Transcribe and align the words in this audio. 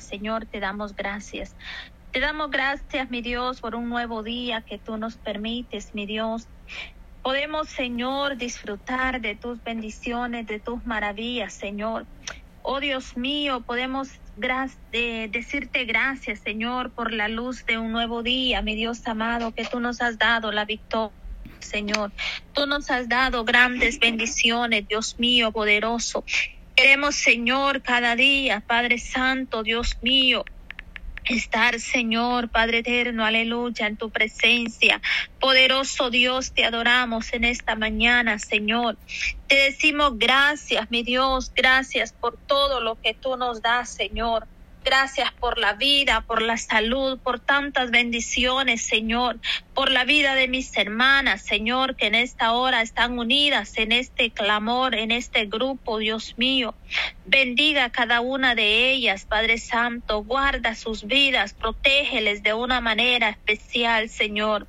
Señor, 0.00 0.46
te 0.46 0.60
damos 0.60 0.94
gracias. 0.94 1.54
Te 2.12 2.20
damos 2.20 2.50
gracias, 2.50 3.08
mi 3.10 3.22
Dios, 3.22 3.60
por 3.60 3.74
un 3.74 3.88
nuevo 3.88 4.22
día 4.22 4.62
que 4.62 4.78
tú 4.78 4.96
nos 4.96 5.16
permites, 5.16 5.94
mi 5.94 6.06
Dios. 6.06 6.48
Podemos, 7.22 7.68
Señor, 7.68 8.36
disfrutar 8.36 9.20
de 9.20 9.36
tus 9.36 9.62
bendiciones, 9.62 10.46
de 10.46 10.58
tus 10.58 10.84
maravillas, 10.86 11.52
Señor. 11.52 12.06
Oh 12.62 12.80
Dios 12.80 13.16
mío, 13.16 13.62
podemos 13.62 14.08
decirte 14.90 15.84
gracias, 15.84 16.40
Señor, 16.40 16.92
por 16.92 17.12
la 17.12 17.28
luz 17.28 17.64
de 17.66 17.78
un 17.78 17.92
nuevo 17.92 18.22
día, 18.22 18.62
mi 18.62 18.74
Dios 18.74 19.06
amado, 19.06 19.52
que 19.52 19.64
tú 19.64 19.80
nos 19.80 20.00
has 20.00 20.18
dado 20.18 20.50
la 20.50 20.64
victoria. 20.64 21.14
Señor, 21.58 22.12
tú 22.52 22.66
nos 22.66 22.90
has 22.90 23.08
dado 23.08 23.44
grandes 23.44 23.98
bendiciones, 23.98 24.86
Dios 24.88 25.14
mío, 25.18 25.52
poderoso. 25.52 26.24
Queremos, 26.82 27.14
Señor, 27.14 27.82
cada 27.82 28.16
día, 28.16 28.62
Padre 28.66 28.96
Santo, 28.96 29.62
Dios 29.62 29.98
mío, 30.00 30.46
estar, 31.26 31.78
Señor, 31.78 32.48
Padre 32.48 32.78
eterno, 32.78 33.26
aleluya, 33.26 33.86
en 33.86 33.98
tu 33.98 34.08
presencia. 34.08 35.02
Poderoso 35.38 36.08
Dios, 36.08 36.54
te 36.54 36.64
adoramos 36.64 37.34
en 37.34 37.44
esta 37.44 37.76
mañana, 37.76 38.38
Señor. 38.38 38.96
Te 39.46 39.56
decimos 39.56 40.16
gracias, 40.16 40.90
mi 40.90 41.02
Dios, 41.02 41.52
gracias 41.54 42.14
por 42.14 42.38
todo 42.46 42.80
lo 42.80 42.98
que 42.98 43.12
tú 43.12 43.36
nos 43.36 43.60
das, 43.60 43.90
Señor. 43.90 44.48
Gracias 44.82 45.30
por 45.32 45.58
la 45.58 45.74
vida, 45.74 46.22
por 46.22 46.40
la 46.40 46.56
salud, 46.56 47.18
por 47.18 47.38
tantas 47.38 47.90
bendiciones, 47.90 48.82
Señor, 48.82 49.38
por 49.74 49.90
la 49.90 50.04
vida 50.04 50.34
de 50.34 50.48
mis 50.48 50.74
hermanas, 50.76 51.42
Señor, 51.42 51.96
que 51.96 52.06
en 52.06 52.14
esta 52.14 52.52
hora 52.52 52.80
están 52.80 53.18
unidas 53.18 53.76
en 53.76 53.92
este 53.92 54.30
clamor, 54.30 54.94
en 54.94 55.10
este 55.10 55.44
grupo, 55.44 55.98
Dios 55.98 56.34
mío. 56.38 56.74
Bendiga 57.26 57.90
cada 57.90 58.22
una 58.22 58.54
de 58.54 58.90
ellas, 58.90 59.26
Padre 59.26 59.58
Santo, 59.58 60.24
guarda 60.24 60.74
sus 60.74 61.04
vidas, 61.04 61.52
protégeles 61.52 62.42
de 62.42 62.54
una 62.54 62.80
manera 62.80 63.28
especial, 63.28 64.08
Señor. 64.08 64.66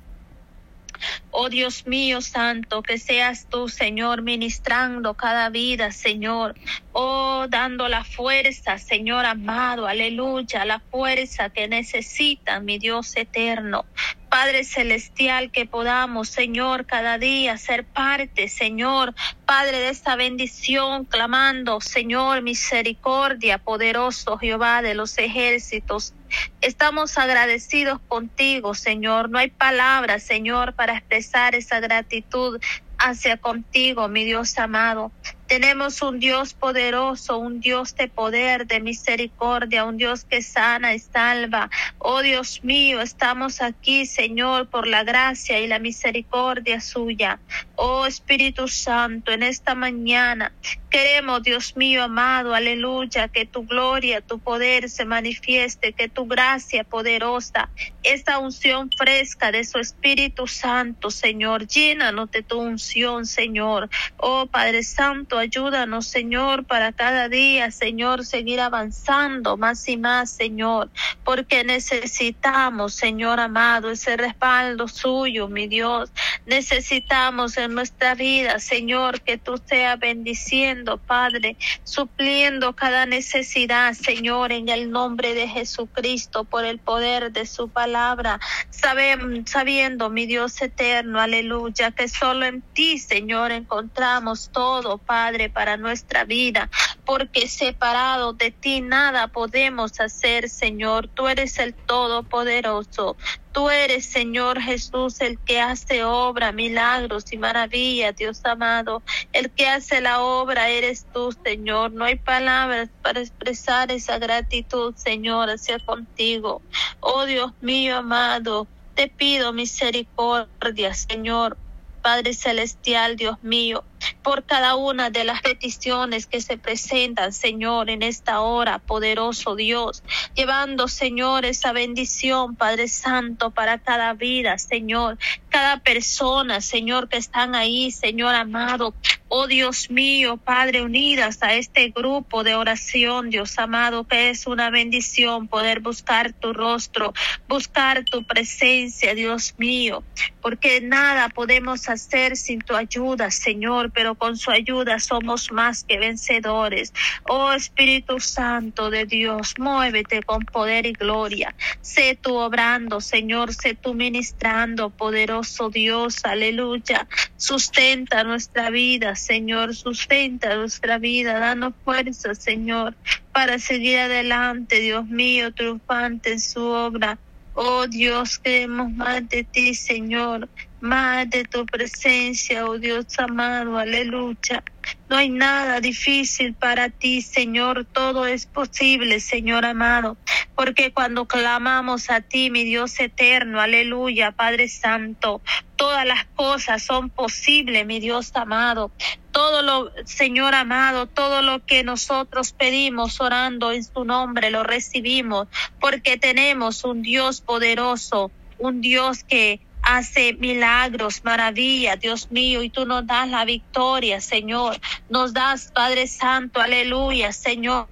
Oh 1.30 1.48
Dios 1.48 1.86
mío 1.86 2.20
santo, 2.22 2.82
que 2.82 2.98
seas 2.98 3.48
tú, 3.48 3.68
Señor, 3.68 4.22
ministrando 4.22 5.14
cada 5.14 5.50
vida, 5.50 5.92
Señor. 5.92 6.54
Oh, 6.92 7.46
dando 7.48 7.88
la 7.88 8.04
fuerza, 8.04 8.78
Señor 8.78 9.26
amado, 9.26 9.86
aleluya, 9.86 10.64
la 10.64 10.80
fuerza 10.90 11.50
que 11.50 11.68
necesita 11.68 12.60
mi 12.60 12.78
Dios 12.78 13.16
eterno. 13.16 13.86
Padre 14.32 14.64
Celestial, 14.64 15.50
que 15.50 15.66
podamos, 15.66 16.30
Señor, 16.30 16.86
cada 16.86 17.18
día 17.18 17.58
ser 17.58 17.84
parte, 17.84 18.48
Señor, 18.48 19.14
Padre 19.44 19.78
de 19.80 19.90
esta 19.90 20.16
bendición, 20.16 21.04
clamando, 21.04 21.82
Señor, 21.82 22.40
misericordia, 22.40 23.58
poderoso 23.58 24.38
Jehová 24.38 24.80
de 24.80 24.94
los 24.94 25.18
ejércitos. 25.18 26.14
Estamos 26.62 27.18
agradecidos 27.18 28.00
contigo, 28.08 28.72
Señor. 28.72 29.28
No 29.28 29.36
hay 29.36 29.50
palabras, 29.50 30.22
Señor, 30.22 30.72
para 30.72 30.96
expresar 30.96 31.54
esa 31.54 31.80
gratitud 31.80 32.58
hacia 32.96 33.36
contigo, 33.36 34.08
mi 34.08 34.24
Dios 34.24 34.56
amado. 34.56 35.12
Tenemos 35.52 36.00
un 36.00 36.18
Dios 36.18 36.54
poderoso, 36.54 37.36
un 37.36 37.60
Dios 37.60 37.94
de 37.94 38.08
poder, 38.08 38.66
de 38.66 38.80
misericordia, 38.80 39.84
un 39.84 39.98
Dios 39.98 40.24
que 40.24 40.40
sana 40.40 40.94
y 40.94 40.98
salva. 40.98 41.68
Oh 41.98 42.22
Dios 42.22 42.64
mío, 42.64 43.02
estamos 43.02 43.60
aquí, 43.60 44.06
Señor, 44.06 44.70
por 44.70 44.86
la 44.86 45.04
gracia 45.04 45.60
y 45.60 45.66
la 45.66 45.78
misericordia 45.78 46.80
suya. 46.80 47.38
Oh 47.76 48.06
Espíritu 48.06 48.66
Santo, 48.66 49.30
en 49.30 49.42
esta 49.42 49.74
mañana 49.74 50.52
queremos, 50.92 51.42
Dios 51.42 51.74
mío 51.74 52.02
amado, 52.02 52.54
aleluya, 52.54 53.28
que 53.28 53.46
tu 53.46 53.64
gloria, 53.66 54.20
tu 54.20 54.38
poder 54.38 54.90
se 54.90 55.06
manifieste, 55.06 55.94
que 55.94 56.10
tu 56.10 56.26
gracia 56.26 56.84
poderosa, 56.84 57.70
esta 58.02 58.38
unción 58.38 58.90
fresca 58.90 59.50
de 59.50 59.64
su 59.64 59.78
Espíritu 59.78 60.46
Santo, 60.46 61.10
Señor, 61.10 61.66
llénanos 61.66 62.30
de 62.30 62.42
tu 62.42 62.60
unción, 62.60 63.24
Señor. 63.24 63.88
Oh 64.18 64.46
Padre 64.46 64.82
Santo, 64.82 65.40
ayúdanos, 65.42 66.06
Señor, 66.06 66.64
para 66.64 66.92
cada 66.92 67.28
día, 67.28 67.70
Señor, 67.70 68.24
seguir 68.24 68.60
avanzando 68.60 69.56
más 69.56 69.88
y 69.88 69.96
más, 69.96 70.30
Señor, 70.30 70.90
porque 71.24 71.64
necesitamos, 71.64 72.94
Señor 72.94 73.40
amado, 73.40 73.90
ese 73.90 74.16
respaldo 74.16 74.88
suyo, 74.88 75.48
mi 75.48 75.66
Dios. 75.66 76.10
Necesitamos 76.46 77.56
en 77.56 77.74
nuestra 77.74 78.14
vida, 78.14 78.58
Señor, 78.58 79.20
que 79.20 79.36
tú 79.36 79.60
seas 79.64 79.98
bendiciendo, 79.98 80.98
Padre, 80.98 81.56
supliendo 81.84 82.74
cada 82.74 83.04
necesidad, 83.06 83.94
Señor, 83.94 84.52
en 84.52 84.68
el 84.68 84.90
nombre 84.90 85.34
de 85.34 85.48
Jesucristo, 85.48 86.44
por 86.44 86.64
el 86.64 86.78
poder 86.78 87.32
de 87.32 87.46
su 87.46 87.68
palabra, 87.68 88.40
sabiendo, 88.70 90.08
mi 90.10 90.26
Dios 90.26 90.60
eterno, 90.62 91.20
aleluya, 91.20 91.90
que 91.90 92.08
solo 92.08 92.46
en 92.46 92.62
ti, 92.62 92.98
Señor, 92.98 93.50
encontramos 93.50 94.50
todo, 94.52 94.98
Padre 94.98 95.21
Padre, 95.22 95.50
para 95.50 95.76
nuestra 95.76 96.24
vida, 96.24 96.68
porque 97.04 97.46
separado 97.46 98.32
de 98.32 98.50
ti 98.50 98.80
nada 98.80 99.28
podemos 99.28 100.00
hacer, 100.00 100.48
Señor. 100.48 101.06
Tú 101.06 101.28
eres 101.28 101.60
el 101.60 101.74
Todopoderoso. 101.74 103.16
Tú 103.52 103.70
eres, 103.70 104.04
Señor 104.04 104.60
Jesús, 104.60 105.20
el 105.20 105.38
que 105.38 105.60
hace 105.60 106.02
obra, 106.02 106.50
milagros 106.50 107.32
y 107.32 107.38
maravillas, 107.38 108.16
Dios 108.16 108.44
amado. 108.44 109.04
El 109.32 109.52
que 109.52 109.68
hace 109.68 110.00
la 110.00 110.22
obra 110.22 110.70
eres 110.70 111.06
tú, 111.14 111.30
Señor. 111.44 111.92
No 111.92 112.04
hay 112.04 112.16
palabras 112.16 112.88
para 113.00 113.20
expresar 113.20 113.92
esa 113.92 114.18
gratitud, 114.18 114.92
Señor, 114.96 115.50
hacia 115.50 115.78
contigo. 115.78 116.62
Oh 116.98 117.26
Dios 117.26 117.52
mío 117.60 117.98
amado, 117.98 118.66
te 118.96 119.06
pido 119.06 119.52
misericordia, 119.52 120.94
Señor. 120.94 121.56
Padre 122.02 122.34
Celestial, 122.34 123.14
Dios 123.14 123.40
mío, 123.42 123.84
por 124.22 124.44
cada 124.44 124.76
una 124.76 125.10
de 125.10 125.24
las 125.24 125.42
peticiones 125.42 126.26
que 126.26 126.40
se 126.40 126.56
presentan, 126.56 127.32
Señor, 127.32 127.90
en 127.90 128.02
esta 128.02 128.40
hora, 128.40 128.78
poderoso 128.78 129.56
Dios, 129.56 130.02
llevando, 130.34 130.88
Señor, 130.88 131.44
esa 131.44 131.72
bendición, 131.72 132.56
Padre 132.56 132.88
Santo, 132.88 133.50
para 133.50 133.78
cada 133.78 134.14
vida, 134.14 134.58
Señor, 134.58 135.18
cada 135.48 135.80
persona, 135.80 136.60
Señor, 136.60 137.08
que 137.08 137.16
están 137.16 137.54
ahí, 137.54 137.90
Señor 137.90 138.34
amado. 138.34 138.94
Oh 139.34 139.46
Dios 139.46 139.88
mío, 139.88 140.36
Padre, 140.44 140.82
unidas 140.82 141.38
a 141.42 141.54
este 141.54 141.88
grupo 141.88 142.44
de 142.44 142.54
oración, 142.54 143.30
Dios 143.30 143.58
amado, 143.58 144.04
que 144.04 144.28
es 144.28 144.46
una 144.46 144.68
bendición 144.68 145.48
poder 145.48 145.80
buscar 145.80 146.34
tu 146.34 146.52
rostro, 146.52 147.14
buscar 147.48 148.04
tu 148.04 148.26
presencia, 148.26 149.14
Dios 149.14 149.54
mío, 149.56 150.04
porque 150.42 150.82
nada 150.82 151.30
podemos 151.30 151.88
hacer 151.88 152.36
sin 152.36 152.60
tu 152.60 152.76
ayuda, 152.76 153.30
Señor, 153.30 153.90
pero 153.94 154.16
con 154.16 154.36
su 154.36 154.50
ayuda 154.50 155.00
somos 155.00 155.50
más 155.50 155.82
que 155.84 155.98
vencedores. 155.98 156.92
Oh 157.24 157.52
Espíritu 157.52 158.20
Santo 158.20 158.90
de 158.90 159.06
Dios, 159.06 159.54
muévete 159.56 160.24
con 160.24 160.44
poder 160.44 160.84
y 160.84 160.92
gloria. 160.92 161.56
Sé 161.80 162.18
tú 162.20 162.36
obrando, 162.36 163.00
Señor, 163.00 163.54
sé 163.54 163.76
tú 163.76 163.94
ministrando, 163.94 164.90
poderoso 164.90 165.70
Dios, 165.70 166.20
aleluya. 166.24 167.08
Sustenta 167.36 168.24
nuestra 168.24 168.70
vida, 168.70 169.16
Señor, 169.22 169.74
sustenta 169.74 170.56
nuestra 170.56 170.98
vida, 170.98 171.38
danos 171.38 171.74
fuerza, 171.84 172.34
Señor, 172.34 172.96
para 173.32 173.58
seguir 173.58 173.98
adelante, 173.98 174.80
Dios 174.80 175.06
mío, 175.06 175.52
triunfante 175.54 176.32
en 176.32 176.40
su 176.40 176.62
obra. 176.62 177.20
Oh 177.52 177.86
Dios, 177.86 178.38
queremos 178.38 178.90
más 178.92 179.28
de 179.28 179.44
ti, 179.44 179.74
Señor 179.74 180.50
más 180.82 181.30
de 181.30 181.44
tu 181.44 181.64
presencia, 181.64 182.66
oh 182.66 182.76
Dios 182.76 183.06
amado, 183.18 183.78
aleluya. 183.78 184.64
No 185.08 185.16
hay 185.16 185.28
nada 185.28 185.80
difícil 185.80 186.54
para 186.54 186.90
ti, 186.90 187.22
Señor, 187.22 187.84
todo 187.84 188.26
es 188.26 188.46
posible, 188.46 189.20
Señor 189.20 189.64
amado, 189.64 190.16
porque 190.56 190.92
cuando 190.92 191.26
clamamos 191.26 192.10
a 192.10 192.20
ti, 192.20 192.50
mi 192.50 192.64
Dios 192.64 192.98
eterno, 192.98 193.60
aleluya, 193.60 194.32
Padre 194.32 194.68
Santo, 194.68 195.40
todas 195.76 196.04
las 196.04 196.24
cosas 196.34 196.82
son 196.82 197.10
posibles, 197.10 197.86
mi 197.86 198.00
Dios 198.00 198.32
amado. 198.34 198.90
Todo 199.30 199.62
lo, 199.62 199.92
Señor 200.04 200.56
amado, 200.56 201.06
todo 201.06 201.42
lo 201.42 201.64
que 201.64 201.84
nosotros 201.84 202.52
pedimos 202.52 203.20
orando 203.20 203.70
en 203.70 203.84
su 203.84 204.04
nombre, 204.04 204.50
lo 204.50 204.64
recibimos, 204.64 205.46
porque 205.80 206.16
tenemos 206.16 206.82
un 206.82 207.02
Dios 207.02 207.40
poderoso, 207.40 208.32
un 208.58 208.80
Dios 208.80 209.22
que 209.22 209.60
hace 209.82 210.34
milagros, 210.34 211.22
maravillas, 211.24 212.00
Dios 212.00 212.30
mío, 212.30 212.62
y 212.62 212.70
tú 212.70 212.86
nos 212.86 213.06
das 213.06 213.28
la 213.28 213.44
victoria, 213.44 214.20
Señor. 214.20 214.78
Nos 215.08 215.32
das, 215.32 215.70
Padre 215.72 216.06
Santo, 216.06 216.60
aleluya, 216.60 217.32
Señor 217.32 217.88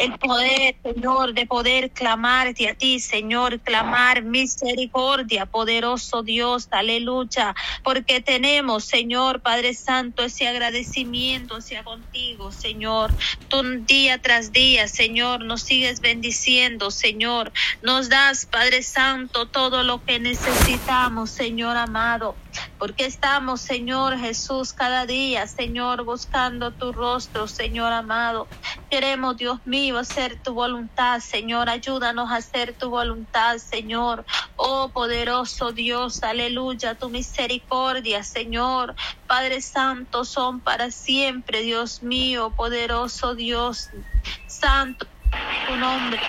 el 0.00 0.18
poder, 0.18 0.76
Señor, 0.82 1.34
de 1.34 1.46
poder 1.46 1.90
clamarte 1.90 2.68
a 2.68 2.74
ti, 2.74 3.00
Señor, 3.00 3.60
clamar 3.60 4.22
misericordia, 4.22 5.46
poderoso 5.46 6.22
Dios, 6.22 6.68
aleluya, 6.70 7.54
porque 7.82 8.20
tenemos, 8.20 8.84
Señor, 8.84 9.40
Padre 9.40 9.74
Santo, 9.74 10.22
ese 10.22 10.48
agradecimiento 10.48 11.56
hacia 11.56 11.84
contigo, 11.84 12.50
Señor. 12.52 13.12
Tú 13.48 13.62
día 13.86 14.20
tras 14.22 14.52
día, 14.52 14.88
Señor, 14.88 15.44
nos 15.44 15.62
sigues 15.62 16.00
bendiciendo, 16.00 16.90
Señor. 16.90 17.52
Nos 17.82 18.08
das, 18.08 18.46
Padre 18.46 18.82
Santo, 18.82 19.46
todo 19.46 19.82
lo 19.82 20.02
que 20.04 20.18
necesitamos, 20.18 21.30
Señor 21.30 21.76
amado. 21.76 22.34
Porque 22.78 23.06
estamos, 23.06 23.62
Señor 23.62 24.18
Jesús, 24.18 24.72
cada 24.72 25.06
día, 25.06 25.46
Señor, 25.46 26.04
buscando 26.04 26.74
tu 26.74 26.92
rostro, 26.92 27.48
Señor 27.48 27.92
amado. 27.92 28.50
Queremos, 28.90 29.36
Dios 29.36 29.60
mío, 29.64 29.98
hacer 29.98 30.40
tu 30.42 30.54
voluntad, 30.54 31.20
Señor. 31.20 31.68
Ayúdanos 31.70 32.30
a 32.30 32.36
hacer 32.36 32.76
tu 32.76 32.90
voluntad, 32.90 33.58
Señor. 33.58 34.24
Oh 34.56 34.92
poderoso 34.94 35.72
Dios, 35.72 36.22
aleluya, 36.22 36.96
tu 36.96 37.10
misericordia, 37.10 38.24
Señor. 38.24 38.94
Padre 39.26 39.62
Santo, 39.62 40.24
son 40.24 40.62
para 40.62 40.90
siempre, 40.90 41.62
Dios 41.62 42.02
mío, 42.02 42.54
poderoso 42.56 43.34
Dios. 43.34 43.90
Santo 44.46 45.06
tu 45.66 45.76
nombre, 45.76 46.20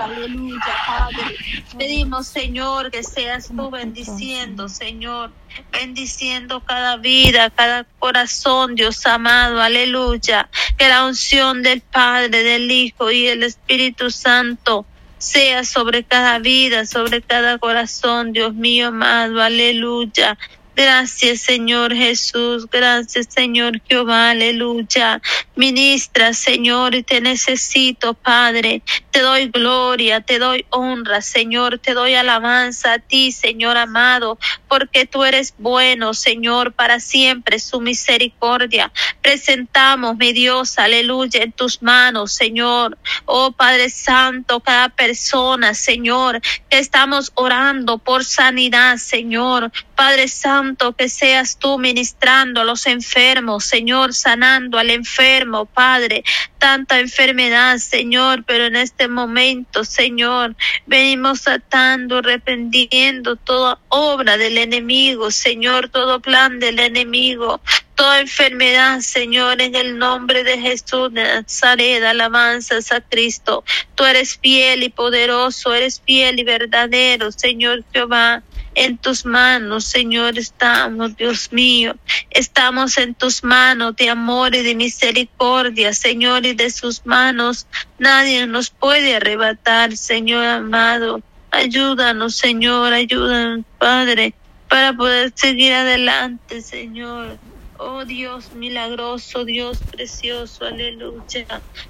aleluya, 0.00 0.74
Padre. 0.86 1.36
Pedimos, 1.78 2.26
Señor, 2.26 2.90
que 2.90 3.02
seas 3.02 3.48
tú 3.48 3.70
bendiciendo, 3.70 4.68
Señor, 4.68 5.32
bendiciendo 5.72 6.60
cada 6.60 6.96
vida, 6.96 7.50
cada 7.50 7.84
corazón, 7.98 8.74
Dios 8.74 9.04
amado, 9.06 9.60
aleluya. 9.60 10.48
Que 10.76 10.88
la 10.88 11.04
unción 11.04 11.62
del 11.62 11.80
Padre, 11.80 12.42
del 12.42 12.70
Hijo 12.70 13.10
y 13.10 13.26
del 13.26 13.42
Espíritu 13.42 14.10
Santo 14.10 14.86
sea 15.18 15.64
sobre 15.64 16.02
cada 16.02 16.38
vida, 16.38 16.86
sobre 16.86 17.20
cada 17.20 17.58
corazón, 17.58 18.32
Dios 18.32 18.54
mío 18.54 18.88
amado, 18.88 19.42
aleluya. 19.42 20.38
Gracias, 20.82 21.42
Señor 21.42 21.94
Jesús. 21.94 22.66
Gracias, 22.70 23.26
Señor 23.28 23.82
Jehová. 23.86 24.30
Aleluya. 24.30 25.20
Ministra, 25.54 26.32
Señor, 26.32 27.02
te 27.02 27.20
necesito, 27.20 28.14
Padre. 28.14 28.80
Te 29.10 29.20
doy 29.20 29.48
gloria, 29.48 30.22
te 30.22 30.38
doy 30.38 30.64
honra, 30.70 31.20
Señor. 31.20 31.78
Te 31.78 31.92
doy 31.92 32.14
alabanza 32.14 32.94
a 32.94 32.98
ti, 32.98 33.30
Señor 33.30 33.76
amado, 33.76 34.38
porque 34.70 35.04
tú 35.04 35.24
eres 35.24 35.52
bueno, 35.58 36.14
Señor, 36.14 36.72
para 36.72 37.00
siempre 37.00 37.58
su 37.58 37.80
misericordia. 37.80 38.92
Presentamos, 39.20 40.16
mi 40.16 40.32
Dios, 40.32 40.78
aleluya, 40.78 41.42
en 41.42 41.50
tus 41.50 41.82
manos, 41.82 42.32
Señor. 42.32 42.96
Oh 43.24 43.50
Padre 43.50 43.90
Santo, 43.90 44.60
cada 44.60 44.88
persona, 44.88 45.74
Señor, 45.74 46.40
que 46.68 46.78
estamos 46.78 47.32
orando 47.34 47.98
por 47.98 48.24
sanidad, 48.24 48.98
Señor. 48.98 49.72
Padre 49.96 50.28
Santo, 50.28 50.92
que 50.92 51.08
seas 51.08 51.58
tú 51.58 51.76
ministrando 51.78 52.60
a 52.60 52.64
los 52.64 52.86
enfermos, 52.86 53.64
Señor, 53.64 54.14
sanando 54.14 54.78
al 54.78 54.90
enfermo, 54.90 55.66
Padre. 55.66 56.22
Tanta 56.58 57.00
enfermedad, 57.00 57.78
Señor, 57.78 58.44
pero 58.46 58.66
en 58.66 58.76
este 58.76 59.08
momento, 59.08 59.84
Señor, 59.84 60.54
venimos 60.86 61.48
atando, 61.48 62.18
arrepentiendo 62.18 63.34
toda 63.34 63.78
obra 63.88 64.36
del 64.36 64.59
enemigo, 64.60 65.30
Señor, 65.30 65.88
todo 65.88 66.20
plan 66.20 66.60
del 66.60 66.78
enemigo, 66.78 67.60
toda 67.94 68.20
enfermedad, 68.20 69.00
Señor, 69.00 69.60
en 69.60 69.74
el 69.74 69.98
nombre 69.98 70.42
de 70.44 70.58
Jesús 70.58 71.12
de 71.12 71.22
Nazaret, 71.22 72.02
alabanzas 72.02 72.92
a 72.92 73.00
Cristo. 73.00 73.64
Tú 73.94 74.04
eres 74.04 74.38
fiel 74.38 74.82
y 74.82 74.88
poderoso, 74.88 75.74
eres 75.74 76.00
fiel 76.04 76.38
y 76.38 76.44
verdadero, 76.44 77.30
Señor 77.32 77.84
Jehová. 77.92 78.42
En 78.76 78.98
tus 78.98 79.26
manos, 79.26 79.84
Señor, 79.84 80.38
estamos, 80.38 81.16
Dios 81.16 81.52
mío. 81.52 81.96
Estamos 82.30 82.96
en 82.98 83.14
tus 83.14 83.42
manos 83.42 83.96
de 83.96 84.08
amor 84.08 84.54
y 84.54 84.62
de 84.62 84.76
misericordia, 84.76 85.92
Señor, 85.92 86.46
y 86.46 86.54
de 86.54 86.70
sus 86.70 87.04
manos 87.04 87.66
nadie 87.98 88.46
nos 88.46 88.70
puede 88.70 89.16
arrebatar, 89.16 89.96
Señor 89.96 90.44
amado. 90.44 91.20
Ayúdanos, 91.50 92.36
Señor, 92.36 92.92
ayúdanos, 92.92 93.64
Padre, 93.78 94.34
para 94.70 94.94
poder 94.94 95.32
seguir 95.36 95.74
adelante, 95.74 96.62
Señor. 96.62 97.40
Oh 97.78 98.06
Dios 98.06 98.52
milagroso, 98.54 99.44
Dios 99.46 99.84
precioso, 99.90 100.66
aleluya. 100.66 101.46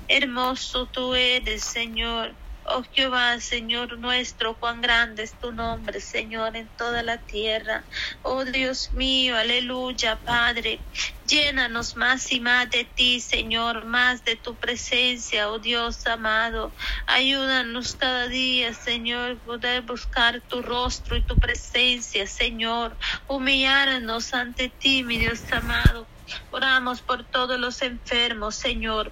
Hermoso 0.09 0.88
tú 0.93 1.15
eres, 1.15 1.65
Señor. 1.67 2.37
Oh 2.73 2.85
Jehová, 2.93 3.41
Señor 3.41 3.99
nuestro, 3.99 4.55
cuán 4.55 4.81
grande 4.81 5.25
es 5.25 5.33
tu 5.33 5.51
nombre, 5.51 5.99
Señor, 6.01 6.55
en 6.55 6.69
toda 6.79 7.03
la 7.03 7.19
tierra. 7.19 7.83
Oh 8.23 8.45
Dios 8.45 8.93
mío, 8.93 9.37
aleluya, 9.37 10.15
Padre. 10.15 10.79
Llénanos 11.27 11.97
más 11.97 12.31
y 12.31 12.39
más 12.39 12.71
de 12.71 12.85
ti, 12.85 13.19
Señor, 13.19 13.87
más 13.87 14.25
de 14.25 14.37
tu 14.37 14.55
presencia, 14.55 15.51
oh 15.51 15.59
Dios 15.59 16.07
amado. 16.07 16.71
Ayúdanos 17.07 17.97
cada 17.97 18.29
día, 18.29 18.73
Señor, 18.73 19.39
poder 19.39 19.83
buscar 19.83 20.41
tu 20.41 20.63
rostro 20.63 21.17
y 21.17 21.23
tu 21.23 21.35
presencia, 21.35 22.25
Señor. 22.29 22.97
Humillarnos 23.27 24.33
ante 24.33 24.69
ti, 24.69 25.03
mi 25.03 25.19
Dios 25.19 25.41
amado. 25.51 26.07
Oramos 26.53 27.01
por 27.01 27.25
todos 27.25 27.59
los 27.59 27.83
enfermos, 27.83 28.55
Señor 28.55 29.11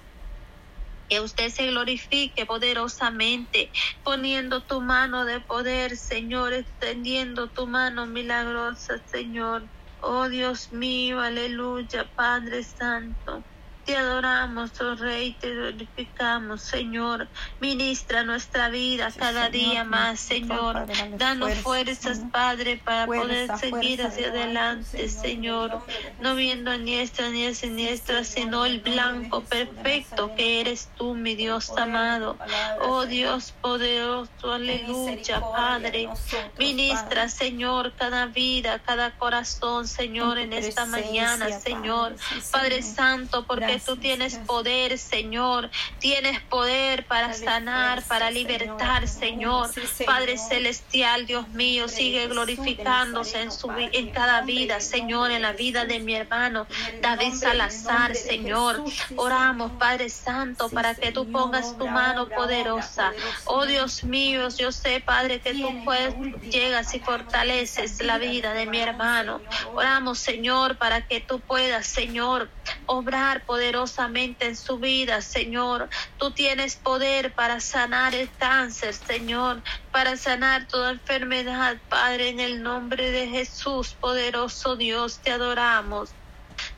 que 1.09 1.21
usted 1.21 1.49
se 1.51 1.67
glorifique 1.67 2.45
poderosamente, 2.47 3.71
poniendo 4.03 4.65
tu 4.65 4.81
mano 4.81 5.25
de 5.25 5.41
poder, 5.41 5.97
Señor, 5.97 6.53
extendiendo 6.53 7.51
tu 7.51 7.67
mano 7.67 8.07
milagrosa, 8.07 8.99
Señor. 9.07 9.69
Oh 9.99 10.29
Dios 10.29 10.71
mío, 10.71 11.21
aleluya, 11.21 12.09
Padre 12.15 12.63
Santo. 12.65 13.48
Te 13.89 13.97
adoramos, 13.97 14.69
oh 14.81 14.93
Rey, 14.93 15.35
te 15.41 15.49
glorificamos, 15.49 16.61
Señor. 16.61 17.27
Ministra 17.59 18.21
nuestra 18.21 18.69
vida 18.69 19.11
cada 19.17 19.49
día 19.49 19.83
más, 19.83 20.19
Señor. 20.19 20.85
Danos 21.17 21.55
fuerzas, 21.55 22.21
Padre, 22.31 22.79
para 22.85 23.07
poder 23.07 23.49
seguir 23.57 24.03
hacia 24.03 24.27
adelante, 24.27 25.09
Señor. 25.09 25.81
No 26.19 26.35
viendo 26.35 26.77
ni 26.77 26.97
esta 26.97 27.31
ni 27.31 27.47
a 27.47 27.55
siniestra, 27.55 28.23
sino 28.23 28.67
el 28.67 28.79
blanco 28.79 29.41
perfecto 29.41 30.35
que 30.35 30.61
eres 30.61 30.91
tú, 30.95 31.15
mi 31.15 31.33
Dios 31.33 31.71
amado. 31.75 32.37
Oh 32.81 33.07
Dios 33.07 33.55
poderoso, 33.59 34.53
aleluya, 34.53 35.41
Padre. 35.41 36.09
Ministra, 36.59 37.27
Señor, 37.27 37.93
cada 37.97 38.27
vida, 38.27 38.77
cada 38.85 39.17
corazón, 39.17 39.87
Señor, 39.87 40.37
en 40.37 40.53
esta 40.53 40.85
mañana, 40.85 41.59
Señor. 41.59 42.15
Padre 42.51 42.83
Santo, 42.83 43.47
porque 43.47 43.78
tú 43.79 43.97
tienes 43.97 44.37
poder, 44.37 44.97
Señor. 44.97 45.69
Tienes 45.99 46.41
poder 46.41 47.05
para 47.05 47.33
sanar, 47.33 48.03
para 48.03 48.31
libertar, 48.31 49.07
Señor. 49.07 49.69
Padre 50.05 50.37
celestial, 50.37 51.25
Dios 51.25 51.47
mío, 51.49 51.87
sigue 51.87 52.27
glorificándose 52.27 53.41
en, 53.41 53.51
su, 53.51 53.69
en 53.71 54.09
cada 54.11 54.41
vida, 54.41 54.79
Señor, 54.79 55.31
en 55.31 55.41
la 55.41 55.53
vida 55.53 55.85
de 55.85 55.99
mi 55.99 56.15
hermano 56.15 56.67
David 57.01 57.33
Salazar, 57.33 58.15
Señor. 58.15 58.83
Oramos, 59.15 59.71
Padre 59.73 60.09
Santo, 60.09 60.69
para 60.69 60.95
que 60.95 61.11
tú 61.11 61.29
pongas 61.31 61.77
tu 61.77 61.87
mano 61.87 62.27
poderosa. 62.27 63.13
Oh 63.45 63.65
Dios 63.65 64.03
mío, 64.03 64.47
yo 64.57 64.71
sé, 64.71 65.01
Padre, 65.01 65.39
que 65.39 65.53
tú 65.53 65.69
pues 65.83 66.13
llegas 66.41 66.93
y 66.93 66.99
fortaleces 66.99 68.01
la 68.01 68.17
vida 68.17 68.53
de 68.53 68.65
mi 68.65 68.79
hermano. 68.79 69.41
Oramos, 69.73 70.19
Señor, 70.19 70.77
para 70.77 71.07
que 71.07 71.21
tú 71.21 71.39
puedas, 71.39 71.85
Señor, 71.87 72.49
obrar 72.89 73.45
poderosamente 73.45 74.47
en 74.47 74.57
su 74.57 74.79
vida, 74.79 75.21
Señor. 75.21 75.89
Tú 76.17 76.33
tienes 76.33 76.77
poder 76.77 77.35
para 77.35 77.59
sanar 77.61 78.15
el 78.15 78.35
cáncer, 78.35 78.95
Señor, 78.95 79.63
para 79.91 80.17
sanar 80.17 80.67
toda 80.67 80.91
enfermedad, 80.91 81.81
Padre, 81.89 82.29
en 82.29 82.39
el 82.39 82.63
nombre 82.63 83.11
de 83.11 83.27
Jesús, 83.29 83.95
poderoso 84.01 84.75
Dios, 84.75 85.21
te 85.21 85.31
adoramos. 85.31 86.17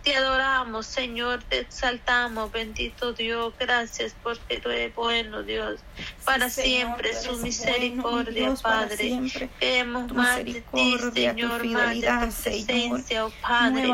Te 0.03 0.15
adoramos, 0.15 0.87
Señor, 0.87 1.43
te 1.43 1.59
exaltamos, 1.59 2.51
bendito 2.51 3.13
Dios. 3.13 3.53
Gracias 3.59 4.15
porque 4.23 4.59
tú 4.59 4.69
eres 4.69 4.95
bueno, 4.95 5.43
Dios. 5.43 5.79
Para 6.25 6.49
siempre 6.49 7.13
su 7.13 7.37
misericordia, 7.37 8.55
Padre. 8.55 9.21
Queremos 9.59 10.11
más 10.11 10.37
de 10.37 10.63
ti, 10.73 10.97
Señor, 11.13 11.65
más 11.65 12.01
de 12.01 12.07
tu 12.07 12.41
presencia, 12.41 13.25
oh 13.27 13.31
Padre. 13.41 13.93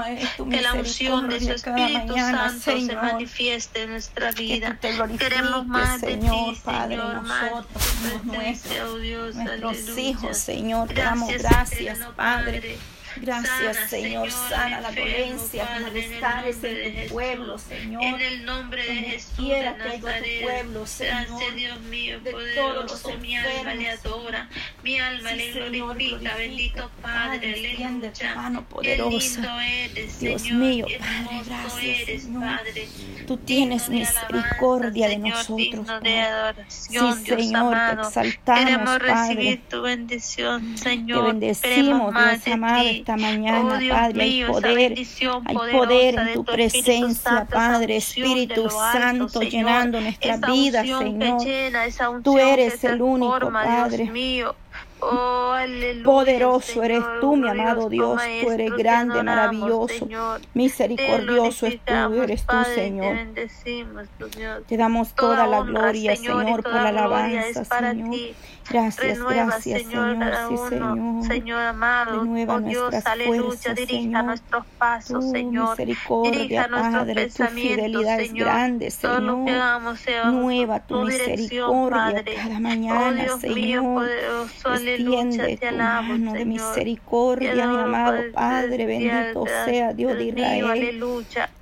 Que 0.50 0.62
la 0.62 0.74
unción 0.76 1.28
de 1.28 1.42
su 1.42 1.52
Espíritu 1.52 2.16
Santo 2.16 2.80
se 2.80 2.96
manifieste 2.96 3.84
en 3.84 3.90
nuestra 3.90 4.32
vida. 4.32 4.80
Queremos 5.20 5.66
más 5.68 6.00
de 6.00 6.16
ti, 6.16 6.22
Señor, 6.22 7.22
más 7.24 7.52
de 7.52 8.10
tu 8.14 8.30
presencia, 8.32 8.88
oh 8.88 8.98
Dios. 8.98 9.36
Nuestros 9.36 9.98
hijos, 9.98 10.38
Señor, 10.38 10.88
te 10.88 11.02
damos 11.02 11.34
gracias, 11.34 12.00
Padre 12.16 12.78
Gracias, 13.22 13.90
Señor. 13.90 14.32
Sana 14.32 14.82
la 14.82 14.92
dolencia, 14.92 15.68
malestares 15.82 16.64
en 16.64 17.08
tu 17.08 17.14
pueblo, 17.14 17.58
Señor. 17.58 18.04
En 18.04 18.22
el 18.22 18.46
nombre 18.46 18.84
de 18.84 18.94
Jesús 18.96 19.32
quiera 19.38 19.74
de 19.74 19.78
que 20.00 20.08
haya 20.10 20.22
tu 20.40 20.46
pueblo, 20.46 20.88
Señor. 20.88 21.26
Gracias, 21.28 21.56
Dios 21.56 21.80
mío, 21.82 22.20
de 22.22 22.32
poderoso. 22.32 23.14
Mi 23.22 23.36
alma 23.38 23.74
le 23.74 23.90
adora. 23.90 24.50
Mi 24.84 25.00
alma 25.00 25.30
Sí, 25.32 25.36
le 25.38 25.52
glorifica. 25.52 25.88
glorifica. 26.18 26.36
Bendito 26.38 26.92
Padre, 27.02 27.38
Padre, 27.38 27.86
aleluya. 27.86 28.36
mano 28.36 28.64
poderosa. 28.70 29.42
lindo 29.42 29.60
eres, 29.60 30.20
Dios 30.20 30.42
Señor. 30.42 30.58
mío, 30.60 30.86
Padre, 31.00 31.42
gracias, 31.46 31.84
eres, 32.08 32.24
Señor. 32.24 32.44
Padre. 32.44 32.88
Tú 33.28 33.38
tienes 33.38 33.90
Digno 33.90 34.00
de 34.00 34.08
alabanza, 34.08 34.28
misericordia 34.34 35.08
de 35.08 35.14
Señor, 35.14 35.30
nosotros, 35.38 35.88
de 35.88 35.94
Padre. 35.94 36.22
adoración, 36.22 36.68
Sí, 37.18 37.24
Dios 37.26 37.40
Señor, 37.42 37.74
te 37.76 38.02
exaltamos, 38.02 38.66
Queremos 38.66 38.90
Padre. 39.00 39.14
recibir 39.14 39.62
tu 39.70 39.82
bendición, 39.82 40.76
Te 40.76 40.82
Señor. 40.82 41.26
bendecimos, 41.28 41.76
Queremos 41.76 42.14
más 42.14 42.44
Dios 42.46 42.54
amado. 42.54 42.84
Esta 43.08 43.16
mañana, 43.16 43.60
Oh, 43.60 43.90
Padre. 43.90 44.22
Hay 44.24 44.30
mío, 44.32 44.48
poder, 44.48 44.94
hay 45.46 45.56
poder 45.56 46.16
de 46.16 46.22
en 46.22 46.34
tu 46.34 46.44
presencia, 46.44 47.48
Padre. 47.50 47.98
Espíritu 47.98 48.70
Santo, 48.70 49.42
llenando 49.42 49.98
unción 50.00 50.18
que 50.18 50.30
Señor. 50.98 51.44
llena, 51.44 51.86
Tú 52.24 52.38
eres 52.38 52.84
el 52.84 53.02
único, 53.02 53.52
Padre. 53.52 53.98
Dios 53.98 54.12
mío. 54.12 54.56
Oh, 55.00 55.52
aleluya, 55.52 56.04
Poderoso 56.04 56.84
eres 56.84 57.04
tú, 57.22 57.36
mi 57.36 57.48
amado 57.48 57.90
Dios. 57.90 58.10
Tú 58.10 58.16
Maestro, 58.16 58.52
eres 58.54 58.72
te 58.72 58.78
grande, 58.78 59.24
maravilloso. 59.24 59.88
Señor. 59.88 60.42
Misericordioso 60.54 61.68
es 61.68 61.80
tú, 61.86 61.94
eres 62.24 62.42
tú, 62.42 62.48
Padre, 62.48 62.76
Señor. 62.76 63.18
Te 64.68 64.78
damos 64.78 65.14
toda 65.14 65.46
la 65.48 65.62
gloria, 65.62 66.16
Señor, 66.16 66.64
por 66.64 66.74
la 66.74 66.90
alabanza, 66.90 67.64
Señor. 67.66 68.10
ti. 68.12 68.36
Gracias, 68.70 69.18
Renueva, 69.18 69.46
gracias, 69.46 69.82
Señor, 69.84 70.18
Señor. 70.18 70.34
Sí, 70.50 70.58
Señor. 70.70 71.24
Señor 71.26 71.62
amado. 71.62 72.20
Renueva 72.20 72.56
oh 72.56 72.60
Dios, 72.60 72.82
nuestras 72.92 73.06
aleluya. 73.14 73.42
fuerzas, 73.44 73.76
Dirija 73.76 74.02
Señor. 74.02 74.24
nuestros 74.26 74.66
pasos, 74.78 75.26
Tu 75.26 75.32
Señor. 75.32 75.70
misericordia, 75.70 76.68
Padre, 76.70 77.28
tu 77.28 77.44
fidelidad 77.46 78.20
es 78.20 78.34
grande, 78.34 78.92
Señor. 78.92 79.22
Nueva 80.26 80.80
tu 80.82 81.02
misericordia 81.04 81.90
Padre. 82.24 82.34
cada 82.36 82.58
Oh 82.58 82.60
mañana, 82.60 83.24
mío, 83.24 83.38
Señor. 83.40 83.84
poderoso. 83.94 84.70
Extiende 84.96 85.58
Te 85.58 85.70
tu 85.70 85.76
mano 85.76 86.34
de 86.34 86.46
misericordia, 86.46 87.54
mi 87.54 87.62
amado 87.62 88.22
Padre. 88.34 88.86
Bendito 88.86 89.46
sea 89.66 89.94
Dios 89.94 90.18
de 90.18 90.26
Israel. 90.26 91.04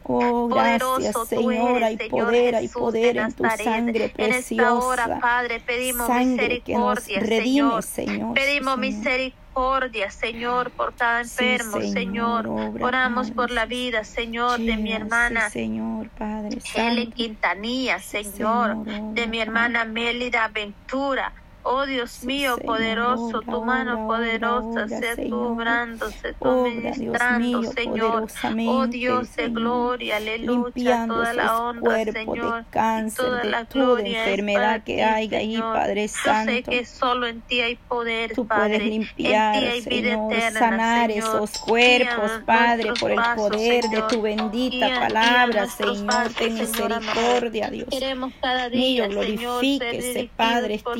Oh, 0.08 0.48
gracias, 0.48 1.16
Señor. 1.28 1.84
Hay 1.84 1.98
poder, 1.98 2.56
hay 2.56 2.68
poder 2.68 3.16
de 3.16 3.22
en 3.22 3.34
tu 3.34 3.44
sangre 3.46 4.10
preciosa. 4.10 5.20
Padre, 5.20 5.60
pedimos 5.60 6.08
Sangre 6.08 6.60
que 6.62 6.74
nos 6.74 7.08
misericordia, 7.08 7.20
redime, 7.20 7.82
Señor. 7.82 8.34
Pedimos 8.36 8.78
misericordia, 8.78 10.12
Señor, 10.12 10.70
por 10.72 10.94
cada 10.94 11.24
Sí, 11.24 11.44
enfermo, 11.44 11.82
Señor. 11.82 12.48
obra, 12.48 12.86
Oramos 12.86 13.28
Padre, 13.28 13.36
por 13.36 13.52
la 13.52 13.66
vida, 13.66 14.04
Señor, 14.04 14.60
de 14.60 14.78
mi 14.78 14.92
hermana 14.92 15.50
sí, 15.50 15.60
Señor, 15.60 16.10
Padre 16.10 16.60
Helen. 16.76 17.12
Quintanilla, 17.12 18.00
Sí, 18.00 18.24
Señor, 18.24 18.86
de 18.86 19.28
mi 19.28 19.40
hermana 19.40 19.86
Mélida 19.86 20.50
Ventura. 20.50 21.34
Oh 21.68 21.84
Dios 21.88 22.24
mío, 22.24 22.58
poderoso, 22.64 23.42
tu 23.42 23.64
mano 23.64 24.06
poderosa 24.08 24.88
sea 24.88 25.16
tú 25.16 25.36
obrándose, 25.36 26.34
tú 26.34 26.68
ministrando, 26.68 27.40
mío, 27.40 27.72
Señor. 27.72 28.28
Oh 28.68 28.86
Dios 28.86 29.36
de 29.36 29.50
gloria, 29.50 30.18
aleluya, 30.18 31.08
toda 31.08 31.34
la 31.34 31.58
honra, 31.58 32.06
Señor. 32.12 32.58
de 32.58 32.70
cáncer, 32.70 33.26
toda 33.26 33.44
la 33.46 33.64
gloria 33.64 34.26
enfermedad 34.26 34.84
que 34.84 35.04
haya 35.04 35.40
ahí. 35.40 35.58
Padre 35.58 36.04
Yo 36.04 36.14
sé 36.14 36.22
Santo. 36.24 36.70
que 36.70 36.86
solo 36.86 37.26
en 37.26 37.42
ti 37.42 37.62
hay 37.62 37.78
poder, 37.78 38.34
Tú 38.36 38.48
puedes 38.48 38.84
limpiar, 38.84 39.82
Señor, 39.82 40.34
sanar 40.52 41.10
esos 41.10 41.58
cuerpos, 41.58 42.32
Padre, 42.46 42.94
por 43.00 43.10
el 43.10 43.20
poder 43.36 43.86
de 43.86 44.04
tu 44.04 44.22
bendita 44.22 45.00
palabra, 45.00 45.66
Señor. 45.66 46.32
Ten 46.38 46.54
misericordia, 46.54 47.72
Dios. 47.72 47.90
Queremos 47.90 48.34
cada 48.40 48.70
Mío, 48.70 49.10
glorifíquese, 49.10 50.30
Padre, 50.36 50.80
por 50.84 50.96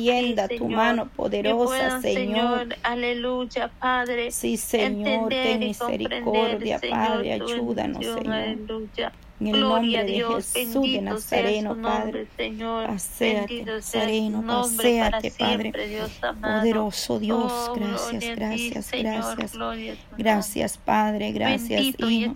tu 0.56 0.64
Señor. 0.64 0.76
mano 0.76 1.08
poderosa, 1.14 1.66
puedan, 1.66 2.02
Señor. 2.02 2.68
aleluya, 2.82 3.70
Padre. 3.78 4.30
Sí, 4.30 4.56
Señor, 4.56 5.28
ten 5.28 5.60
misericordia, 5.60 6.78
Señor, 6.78 6.96
Padre, 6.96 7.32
ayúdanos, 7.32 8.04
Señor. 8.04 8.32
Aleluya. 8.32 9.12
En 9.38 9.48
el 9.48 9.52
Gloria 9.56 9.98
nombre 9.98 9.98
a 9.98 10.04
de 10.04 10.42
Jesús 10.42 10.82
de 10.82 11.02
Nazareno, 11.02 11.74
nombre, 11.74 11.90
Padre. 11.90 12.26
Señor. 12.36 12.98
Sea 12.98 13.46
Nazareno, 13.66 14.42
paséate, 14.46 15.30
Padre. 15.38 15.88
Dios. 15.88 16.10
Poderoso 16.40 17.18
Dios, 17.18 17.52
Oh, 17.68 17.74
gracias, 17.74 18.14
a 18.14 18.18
ti, 18.18 18.34
gracias, 18.34 18.86
Señor, 18.86 19.36
gracias. 19.36 19.98
Gracias, 20.16 20.78
Padre, 20.78 21.32
gracias, 21.32 21.68
Bendito 21.80 22.08
Hijo. 22.10 22.32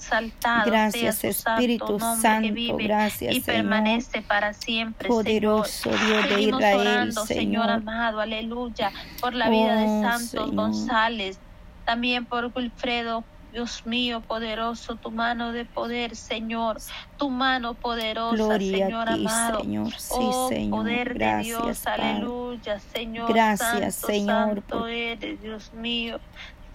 Gracias, 0.66 1.16
santo 1.16 1.26
Espíritu 1.28 1.98
Santo, 2.00 2.54
vive 2.54 2.84
gracias, 2.84 3.34
y 3.34 3.40
Señor. 3.40 3.44
permanece 3.62 4.22
para 4.22 4.52
siempre, 4.52 5.08
Poderoso 5.08 5.90
Señor. 5.90 6.06
Dios 6.06 6.28
de 6.28 6.42
Israel, 6.42 6.78
orando, 6.80 7.26
Señor 7.26 7.66
Señor. 7.66 7.70
amado, 7.70 8.20
aleluya, 8.20 8.92
por 9.22 9.34
la 9.34 9.48
vida 9.48 9.76
de 9.76 9.86
Oh, 9.86 10.02
Santos 10.02 10.28
Señor. 10.30 10.54
González, 10.54 11.38
también 11.86 12.26
por 12.26 12.52
Wilfredo. 12.54 13.24
Dios 13.52 13.84
mío, 13.84 14.20
poderoso, 14.20 14.94
tu 14.96 15.10
mano 15.10 15.52
de 15.52 15.64
poder, 15.64 16.14
Señor, 16.14 16.78
tu 17.18 17.30
mano 17.30 17.74
poderosa, 17.74 18.36
Gloria 18.36 18.86
Señor 18.86 19.08
a 19.08 19.14
ti, 19.14 19.20
amado. 19.26 19.60
Señor. 19.60 19.92
Sí, 19.92 20.14
oh, 20.18 20.48
Señor. 20.48 20.78
poder 20.78 21.18
de 21.18 21.38
Dios, 21.42 21.62
Gracias, 21.64 21.80
Padre. 21.84 22.02
aleluya, 22.10 22.78
Señor. 22.78 23.32
Gracias, 23.32 23.94
santo, 23.96 24.06
Señor, 24.06 24.26
Santo 24.54 24.78
por- 24.78 24.88
eres, 24.90 25.42
Dios 25.42 25.72
mío. 25.74 26.20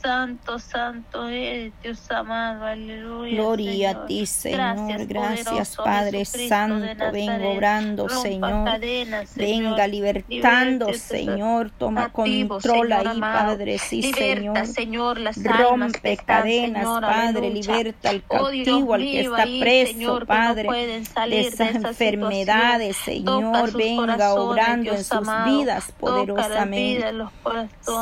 Santo, 0.05 0.59
santo 0.59 1.27
eres, 1.29 1.74
Dios 1.81 2.12
amado, 2.12 2.63
aleluya. 2.65 3.33
Gloria 3.38 3.89
Señor. 3.89 4.03
a 4.03 4.05
ti, 4.05 4.25
Señor. 4.27 5.07
Gracias, 5.07 5.75
Padre 5.77 6.19
Jesucristo 6.19 6.55
Santo. 6.55 7.12
Vengo 7.12 7.31
Nazaret. 7.31 7.55
obrando, 7.55 8.09
Señor. 8.09 8.65
cadenas, 8.65 9.29
Señor. 9.29 9.50
Venga 9.63 9.88
libertando, 9.88 10.85
Liberte, 10.85 11.07
Señor. 11.07 11.71
Toma 11.71 12.03
Activo, 12.03 12.50
control 12.50 12.88
Señor 12.89 12.93
ahí, 13.00 13.07
amado. 13.07 13.50
Padre. 13.53 13.77
Sí, 13.79 14.01
Liberta, 14.03 14.65
Señor. 14.67 15.19
Las 15.19 15.43
Rompe 15.43 16.12
están, 16.13 16.25
cadenas, 16.25 16.83
Señor, 16.83 17.01
Padre. 17.01 17.50
Liberta 17.50 18.09
al 18.12 18.24
Oh, 18.27 18.33
cautivo, 18.38 18.93
al 18.93 19.01
que 19.01 19.21
está 19.21 19.41
ahí, 19.43 19.59
preso, 19.59 20.19
no 20.19 20.25
Padre. 20.27 20.88
De 20.88 21.05
salir 21.05 21.41
de 21.41 21.47
esas 21.47 21.69
esa 21.75 21.88
enfermedades, 21.89 22.97
Señor. 22.97 23.74
Venga 23.74 24.33
obrando 24.35 24.91
en 24.91 25.03
sus 25.03 25.12
amado. 25.13 25.57
vidas 25.57 25.91
poderosamente. 26.00 27.03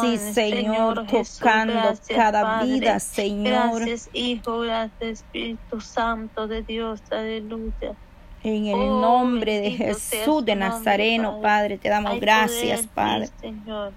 Sí, 0.01 0.17
Señor, 0.17 1.05
tocando 1.07 1.92
Gracias, 1.99 2.17
cada 2.17 2.41
Padre. 2.41 2.67
vida, 2.67 2.99
Señor. 2.99 3.79
Gracias, 3.81 4.09
Hijo, 4.13 4.59
gracias, 4.59 5.01
Espíritu 5.01 5.81
Santo 5.81 6.47
de 6.47 6.63
Dios, 6.63 7.01
aleluya. 7.11 7.95
En 8.43 8.65
el 8.67 8.75
Oh, 8.75 8.99
nombre 9.01 9.59
de 9.59 9.71
Jesús 9.71 10.43
de 10.45 10.55
nombre, 10.55 10.55
Nazareno, 10.55 11.39
Padre. 11.41 11.41
Padre, 11.41 11.77
te 11.77 11.89
damos 11.89 12.11
Hay 12.13 12.19
gracias, 12.19 12.87
poder 12.87 12.87
en 12.87 12.87
ti, 12.87 12.89
Padre. 12.93 13.29
Señor. 13.39 13.93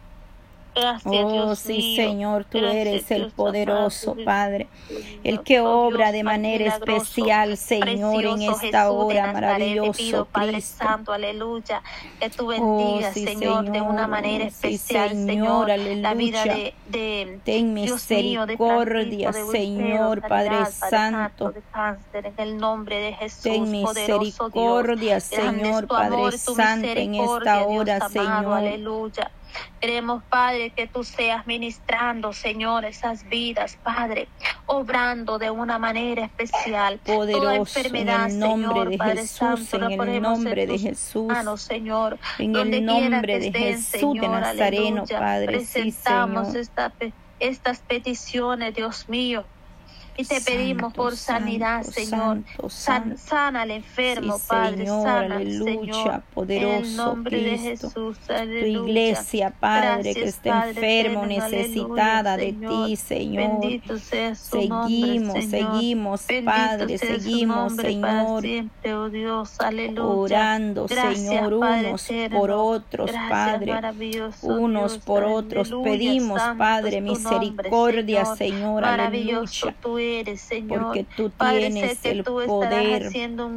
Gracias, 0.77 1.25
Oh, 1.25 1.33
Dios 1.33 1.59
sí, 1.59 1.79
mío. 1.79 1.97
Señor, 1.97 2.45
tú 2.45 2.59
Gracias, 2.59 2.87
eres 2.87 3.11
el 3.11 3.23
Dios 3.23 3.33
poderoso, 3.33 4.17
Padre. 4.25 4.69
El 5.25 5.43
que 5.43 5.61
Oh, 5.61 5.87
obra 5.89 6.13
de 6.13 6.23
manera 6.23 6.67
especial, 6.67 7.57
Señor, 7.57 8.25
en 8.25 8.43
esta 8.43 8.59
Jesús 8.59 8.85
hora, 8.91 9.15
te 9.15 9.23
pido, 9.23 9.33
maravilloso 9.33 10.25
Padre 10.27 10.53
Cristo. 10.53 10.85
Santo, 10.85 11.13
aleluya, 11.13 11.83
que 12.21 12.31
tú 12.31 12.53
Oh, 12.59 13.01
sí, 13.13 13.25
Señor, 13.25 13.65
de 13.71 13.81
una 13.81 14.07
manera 14.07 14.45
Sí, 14.51 14.75
especial, 14.75 15.11
Señor, 15.11 15.69
Señor, 15.69 15.69
la 15.69 16.15
vida 16.15 16.43
aleluya. 16.43 16.55
de, 16.55 16.75
de 16.87 17.41
Ten 17.45 17.75
Dios 17.75 18.11
mío, 18.11 18.47
de 18.47 18.57
misericordia, 18.57 19.33
de 19.33 19.45
Señor, 19.47 20.21
sanidad, 20.21 20.29
Padre 20.29 20.49
Padre 20.49 20.65
Santo. 20.73 21.55
en 22.13 22.35
el 22.39 22.59
nombre 22.59 22.99
de 22.99 23.13
Jesús, 23.15 23.43
Ten 23.43 23.73
Dios. 23.73 23.95
misericordia, 23.97 25.21
Señor, 25.21 25.87
Padre 25.87 26.07
amor, 26.17 26.33
Santo, 26.39 26.87
en 26.89 27.15
esta 27.15 27.67
hora, 27.67 27.97
amado, 27.97 28.11
Señor. 28.11 28.59
aleluya. 28.59 29.31
Queremos, 29.81 30.23
Padre, 30.25 30.71
que 30.71 30.87
tú 30.87 31.05
seas 31.05 31.47
ministrando, 31.47 32.33
Señor, 32.33 32.85
esas 32.85 33.29
vidas, 33.29 33.79
Padre, 33.83 34.29
obrando 34.67 35.39
de 35.39 35.51
una 35.51 35.79
manera 35.79 36.25
especial. 36.25 37.01
Toda 37.05 37.19
Poderoso, 37.19 37.51
en 37.51 37.57
enfermedad, 37.57 38.31
el 38.31 38.39
nombre 38.39 38.69
Señor, 38.69 38.89
de 38.91 38.99
Padre 38.99 39.17
Jesús, 39.17 39.69
Santo, 39.69 39.77
en 39.77 40.09
el 40.09 40.23
nombre 40.23 40.63
en 40.63 40.69
de 40.69 40.79
Jesús. 40.79 41.27
manos, 41.27 41.63
Señor. 41.63 42.19
En 42.39 42.57
el 42.57 42.85
nombre 42.85 43.39
de 43.39 43.47
estén, 43.47 43.63
Jesús 43.63 43.91
de 43.91 43.99
Señor, 43.99 44.31
Nazareno, 44.31 44.87
aleluya. 45.03 45.19
Padre, 45.19 45.61
sí, 45.61 45.81
Presentamos 45.83 46.49
Señor. 46.49 46.61
esta 46.63 46.93
estas 47.39 47.81
peticiones, 47.81 48.75
Dios 48.75 49.09
mío. 49.09 49.45
Y 50.19 50.25
te 50.25 50.41
pedimos 50.41 50.93
por 50.95 51.17
sanidad, 51.17 51.83
santo, 51.85 51.93
Señor. 51.93 52.71
San- 52.71 53.19
sana 53.19 53.63
al 53.63 53.71
enfermo, 53.71 54.39
Sí, 54.39 54.45
Padre. 54.49 54.77
Señor, 54.79 55.03
sana, 55.03 55.37
aleluya, 55.37 55.93
Señor. 55.93 56.23
poderoso 56.35 56.77
en 56.79 56.85
el 56.85 56.97
nombre 56.97 57.43
de 57.43 57.57
Cristo. 57.57 57.91
Tu 58.27 58.67
iglesia, 58.67 59.51
Padre, 59.59 60.15
que 60.15 60.25
está 60.25 60.51
Padre 60.61 60.71
enfermo, 60.71 61.25
eterno, 61.25 61.49
necesitada 61.49 62.33
aleluya, 62.35 62.69
de 62.71 62.87
ti, 62.87 62.97
Señor. 62.97 63.61
Bendito 63.61 63.99
sea 63.99 64.35
su 64.35 64.57
nombre, 64.69 64.89
Seguimos, 64.97 65.33
Señor. 65.45 65.51
seguimos, 65.51 66.27
Bendito 66.27 66.51
Padre, 66.51 66.99
seguimos, 66.99 67.57
nombre 67.57 67.87
Señor, 67.89 68.43
siempre, 68.43 68.95
oh 68.95 69.09
Dios, 69.11 69.61
aleluya. 69.61 70.07
orando, 70.07 70.87
Gracias, 70.87 71.19
Señor, 71.27 71.53
unos 71.55 72.11
eterno. 72.11 72.39
por 72.39 72.51
otros, 72.51 73.11
Gracias, 73.13 73.31
Padre, 73.31 73.73
unos 74.43 74.93
Dios, 74.93 75.05
por 75.05 75.25
otros. 75.25 75.73
Pedimos, 75.85 76.41
Padre, 76.57 77.01
misericordia, 77.01 78.25
Señor, 78.25 78.85
aleluya, 78.85 79.75
eres, 80.07 80.41
Señor. 80.41 80.83
porque 80.85 81.05
tú 81.17 81.31
Padre, 81.31 81.71
tienes 81.71 81.99
que 82.01 82.11
el 82.11 82.25
tú 82.25 82.41
poder, 82.47 83.07
haciendo 83.07 83.49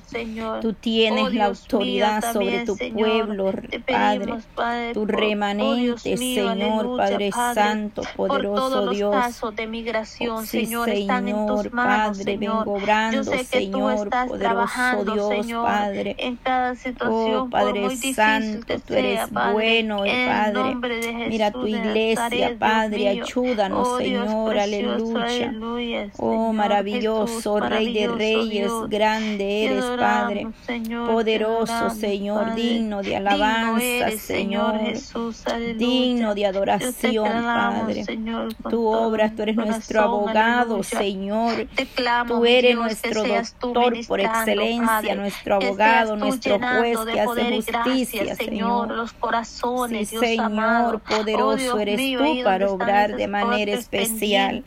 Señor. 0.00 0.60
tú 0.60 0.72
tienes 0.74 1.24
Oh, 1.26 1.30
la 1.30 1.44
autoridad 1.46 2.22
mío, 2.22 2.32
sobre 2.32 2.46
también, 2.46 2.64
tu 2.66 2.76
Señor, 2.76 3.26
pueblo, 3.26 3.52
Te 3.70 3.80
pedimos, 3.80 4.44
Padre, 4.54 4.92
Tu 4.94 5.02
oh, 5.02 5.06
remanente, 5.06 6.16
Señor, 6.16 6.50
aleluya, 6.52 6.96
Padre 6.96 7.30
Padre, 7.30 7.54
Santo, 7.54 8.02
por 8.16 8.28
poderoso 8.28 8.84
los 8.86 8.96
Dios. 8.96 9.12
casos 9.14 9.56
de 9.56 9.66
migración, 9.66 10.36
Oh, 10.38 10.42
sí, 10.42 10.64
Señor, 10.66 10.88
están 10.90 11.28
en 11.28 11.46
tus 11.46 11.62
Señor, 11.62 11.72
manos, 11.74 12.18
Padre, 12.18 12.32
Señor. 12.32 12.38
vengo 12.66 12.72
obrando, 12.76 13.16
Yo 13.16 13.24
sé 13.24 13.30
que 13.38 13.42
tú 13.44 13.48
Señor, 13.72 13.92
estás 14.04 14.28
poderoso 14.28 14.38
trabajando, 14.38 15.12
Dios, 15.14 15.28
Señor, 15.28 15.64
Padre. 15.64 16.16
en 16.18 16.36
cada 16.36 16.74
situación, 16.74 17.46
Oh, 17.46 17.50
por 17.50 17.50
Padre 17.50 17.80
muy 17.80 17.96
difícil 17.96 18.14
Santo, 18.14 18.66
que 18.66 18.78
tú 18.78 18.94
eres 18.94 19.14
sea, 19.30 19.52
bueno, 19.52 20.04
en 20.04 20.10
el 20.14 20.28
Padre. 20.28 20.52
nombre 20.52 20.96
de 20.96 21.12
Jesús 21.14 21.28
Mira 21.28 21.50
tu 21.50 21.66
iglesia, 21.66 22.56
Padre, 22.58 23.08
ayúdanos, 23.08 23.96
Señor, 23.98 24.58
aleluya. 24.58 25.52
Aleluya, 25.76 26.10
Oh, 26.18 26.52
maravilloso, 26.52 27.36
Jesús, 27.56 27.68
Rey 27.70 27.92
de 27.92 28.08
Reyes, 28.08 28.50
Dios. 28.50 28.88
grande 28.88 29.64
eres, 29.66 29.84
Padre. 29.84 30.46
Señor, 30.66 31.10
Poderoso, 31.12 31.72
adoramos, 31.72 31.98
Señor, 31.98 32.44
Padre. 32.46 32.62
digno 32.62 32.96
de 33.02 33.02
Digno 33.10 33.16
alabanza, 33.30 33.84
eres, 33.84 34.20
Señor 34.22 34.72
Señor. 34.72 34.90
Jesús, 34.90 35.46
aleluya. 35.46 35.74
Digno 35.78 36.34
de 36.34 36.46
adoración, 36.46 37.26
Padre. 37.44 38.04
Señor, 38.04 38.54
Tú 38.70 38.86
obras, 38.86 39.34
tú 39.36 39.42
eres 39.42 39.56
nuestro 39.56 40.00
abogado, 40.02 40.74
aleluya. 40.76 40.98
Señor. 40.98 41.66
Clamo, 41.94 42.34
Tú 42.36 42.44
eres 42.46 42.72
Dios, 42.72 42.82
nuestro 42.82 43.24
doctor 43.24 43.94
por 44.06 44.20
excelencia, 44.20 44.86
Padre, 44.86 45.14
nuestro 45.16 45.54
abogado, 45.56 46.16
nuestro 46.16 46.58
juez 46.58 46.98
que 47.12 47.20
hace 47.20 47.56
justicia, 47.56 48.24
gracia, 48.24 48.34
Señor. 48.36 48.88
los 48.90 49.12
corazones, 49.12 50.08
Sí, 50.08 50.16
Dios 50.18 50.38
amado. 50.38 50.86
Señor, 50.90 51.00
poderoso 51.02 51.46
Oh, 51.46 51.54
Dios 51.56 51.78
eres 51.80 51.96
mío, 51.98 52.18
tú 52.20 52.44
para 52.44 52.70
obrar 52.70 53.14
de 53.16 53.28
manera 53.28 53.72
especial. 53.72 54.64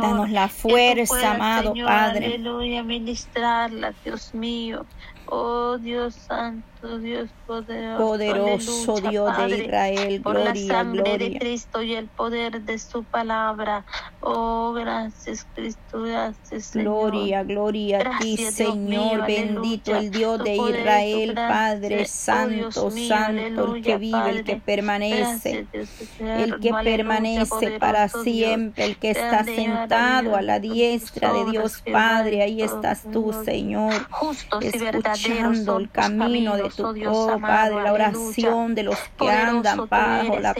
Danos 0.00 0.30
la 0.30 0.47
tú 0.48 0.68
fuerza, 0.68 1.14
puedas, 1.14 1.34
amado 1.34 1.72
Señor, 1.72 1.86
Padre. 1.86 2.26
Aleluya, 2.26 2.82
ministrarla, 2.82 3.94
Dios 4.04 4.34
mío. 4.34 4.86
Oh 5.26 5.76
Dios 5.78 6.14
Santo, 6.14 6.77
Dios 6.98 7.28
poderoso, 7.46 7.96
Poderoso 7.98 8.96
aleluya, 8.96 9.10
Dios 9.10 9.36
de 9.36 9.48
Padre 9.48 9.64
Israel, 9.64 10.20
por 10.22 10.34
la 10.38 10.52
gloria, 10.52 10.66
sangre 10.66 11.18
de 11.18 11.18
gloria. 11.18 11.38
Cristo 11.40 11.82
y 11.82 11.94
el 11.94 12.06
poder 12.08 12.62
de 12.62 12.78
su 12.78 13.02
palabra. 13.04 13.84
Oh, 14.20 14.72
gracias, 14.72 15.46
Cristo, 15.54 16.02
gracias, 16.02 16.66
Señor. 16.66 17.10
Gloria, 17.10 17.42
gloria 17.42 17.98
a 17.98 18.18
ti, 18.18 18.36
Gracias, 18.36 18.56
Dios 18.56 18.74
Señor, 18.74 18.78
mío, 18.78 19.24
bendito 19.26 19.94
aleluya. 19.94 19.98
el 19.98 20.10
Dios 20.10 20.44
de 20.44 20.56
poder, 20.56 20.78
Israel. 20.80 21.34
Padre 21.34 22.06
Oh, 22.30 22.48
Dios 22.48 22.70
Santo, 22.70 22.90
mío, 22.90 23.08
Santo, 23.08 23.74
el 23.74 23.82
que 23.82 23.96
vive, 23.98 24.30
el 24.30 24.44
que 24.44 24.56
Padre. 24.56 24.62
permanece. 24.64 25.66
Gracias, 25.72 25.72
Dios 25.72 25.88
el 26.20 26.60
que 26.60 26.74
permanece 26.74 27.70
para 27.78 28.08
Dios. 28.08 28.22
siempre, 28.24 28.84
el 28.84 28.96
que 28.98 29.10
está 29.10 29.42
y 29.42 29.54
sentado 29.56 30.36
a 30.36 30.42
la 30.42 30.60
diestra 30.60 31.32
de 31.32 31.50
Dios 31.50 31.82
Padre, 31.90 32.42
ahí 32.42 32.62
estás 32.62 33.02
tú, 33.10 33.32
Señor. 33.44 33.92
Señor, 33.92 34.08
Justos 34.10 34.64
y 34.64 34.78
verdaderos 34.78 35.58
escuchando 35.58 35.72
son 35.72 35.82
el 35.82 35.90
camino 35.90 36.56
de 36.56 36.67
tu 36.74 36.86
oh 37.08 37.38
Padre, 37.40 37.82
la 37.82 37.92
oración 37.92 38.74
de 38.74 38.82
los 38.82 38.98
que 39.18 39.30
andan 39.30 39.88
bajo 39.88 40.38
la 40.38 40.54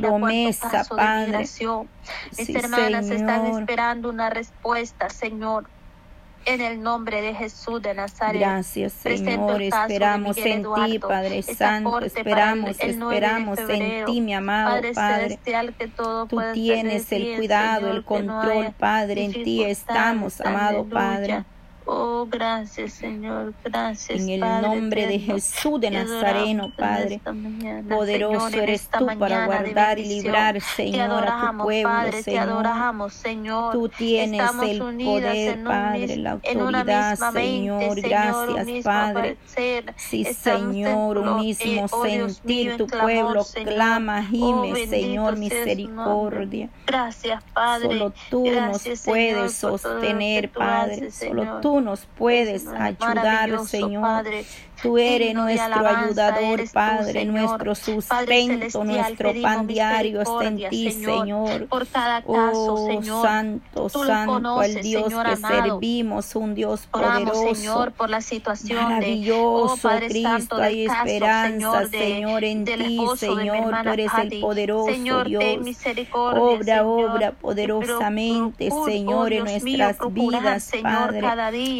promesa, 0.00 0.84
Padre. 0.88 1.38
Mis 1.38 1.50
Sí, 2.32 2.56
hermanas 2.56 3.10
están 3.10 3.46
esperando 3.46 4.10
una 4.10 4.30
respuesta, 4.30 5.08
Señor. 5.10 5.66
En 6.46 6.60
el 6.60 6.82
nombre 6.82 7.22
de 7.22 7.34
Jesús 7.34 7.80
de 7.80 7.94
Nazaret. 7.94 8.38
Gracias, 8.38 8.92
Señor. 8.92 9.62
Esperamos 9.62 10.36
en 10.36 10.62
ti, 10.74 10.98
Padre 10.98 11.42
Santo. 11.42 11.98
el- 12.00 12.04
Esperamos, 12.04 12.76
el 12.80 12.98
9 12.98 13.14
de 13.18 13.26
esperamos 13.26 13.58
en 13.70 14.04
ti, 14.04 14.20
mi 14.20 14.34
amado 14.34 14.72
Padre, 14.72 14.92
Padre. 14.92 15.22
celestial, 15.22 15.74
que 15.74 15.88
todo 15.88 16.26
Tú 16.26 16.42
tienes 16.52 17.10
el 17.12 17.22
bien, 17.22 17.36
cuidado, 17.38 17.80
Señor, 17.80 17.90
el 17.96 17.96
no 17.96 18.04
control, 18.06 18.74
Padre. 18.78 19.24
En 19.24 19.32
ti 19.32 19.64
estamos, 19.64 20.38
amado. 20.42 20.84
Padre. 20.84 21.44
Oh, 21.86 22.26
gracias, 22.30 22.94
Señor. 22.94 23.52
Gracias, 23.62 24.20
En 24.22 24.28
el 24.30 24.40
Padre 24.40 24.68
nombre 24.68 25.06
de. 25.06 25.18
Jesús 25.18 25.80
de 25.80 25.90
Nazareno, 25.90 26.72
Padre. 26.76 27.20
mañana, 27.26 27.94
Poderoso 27.94 28.48
Señor, 28.48 28.62
eres 28.64 28.88
tú 28.88 29.06
para 29.18 29.46
guardar 29.46 29.98
y 29.98 30.06
librar, 30.06 30.60
Señor, 30.60 31.24
a 31.28 31.50
tu 31.52 31.58
pueblo, 31.64 31.88
Padre, 31.90 32.10
te 32.12 32.22
Señor. 32.22 32.42
adoramos, 32.48 33.12
Señor. 33.14 33.72
Tú 33.72 33.88
tienes 33.90 34.40
Estamos 34.40 34.66
el 34.68 34.78
poder, 34.78 35.58
un 35.58 35.64
Padre, 35.64 36.16
la 36.16 36.30
autoridad, 36.32 37.18
mente, 37.18 37.40
Señor. 37.40 37.94
Señor, 37.94 37.98
un 37.98 38.54
Gracias, 38.54 38.84
Padre. 38.84 39.36
parecer. 39.44 39.94
Sí, 39.96 40.22
Estamos 40.26 40.66
Señor, 40.72 41.18
un 41.18 41.36
mismo 41.40 41.86
oh, 41.90 42.02
sentir. 42.02 42.38
mío, 42.44 42.76
Tu 42.78 42.86
clamor, 42.86 43.04
pueblo 43.12 43.44
Señor. 43.44 43.74
clama, 43.74 44.18
Oh, 44.20 44.30
gime, 44.30 44.72
bendito 44.72 44.90
Señor, 44.90 45.36
misericordia. 45.36 46.68
Gracias, 46.86 47.42
Padre. 47.52 47.88
Solo 47.88 48.12
tú 48.30 48.44
Gracias, 48.44 48.86
nos 49.00 49.00
puedes 49.04 49.54
sostener, 49.54 50.48
tú 50.48 50.58
Padre. 50.60 50.94
haces, 50.94 51.14
Solo 51.14 51.42
Señor. 51.42 51.60
Tú 51.74 51.80
nos 51.80 52.06
puedes 52.16 52.68
ayudar, 52.68 53.66
Señor. 53.66 54.02
Padre. 54.02 54.44
Tú 54.84 54.98
eres 54.98 55.34
nuestro 55.34 55.86
ayudador, 55.88 56.60
Padre, 56.72 57.24
nuestro 57.24 57.74
sustento, 57.74 58.84
nuestro 58.84 59.32
pan 59.42 59.66
diario 59.66 60.20
está 60.20 60.44
en 60.44 60.68
ti, 60.68 60.90
Señor. 60.92 61.66
Por 61.68 61.86
cada 61.86 62.20
caso, 62.22 62.74
Oh, 62.74 62.86
Señor. 62.86 63.22
santo, 63.26 63.88
santo, 63.88 64.60
al 64.60 64.74
Dios 64.82 65.12
que 65.24 65.36
servimos, 65.36 66.36
un 66.36 66.54
Dios 66.54 66.86
poderoso. 66.86 67.54
Señor, 67.54 67.92
por 67.92 68.10
la 68.10 68.20
situación 68.20 68.82
Maravilloso 68.84 69.74
oh 69.74 69.98
Cristo, 69.98 70.28
Santo, 70.28 70.56
hay 70.56 70.84
esperanza, 70.86 71.86
Señor, 71.88 72.44
en 72.44 72.64
ti, 72.66 72.98
Señor, 73.16 73.82
tú 73.82 73.88
eres 73.88 74.10
el 74.22 74.40
poderoso 74.40 75.24
Dios. 75.24 75.44
Obra, 76.12 76.86
obra 76.86 77.32
poderosamente, 77.32 78.68
procur- 78.68 78.84
Señor, 78.84 79.32
en 79.32 79.44
nuestras 79.44 79.96
vidas, 80.12 80.70
Padre. 80.82 81.22